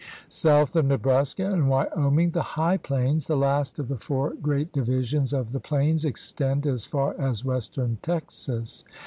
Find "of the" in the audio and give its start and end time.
3.77-3.99, 5.31-5.59